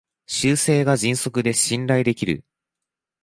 [0.25, 2.43] 修正が迅速で信頼できる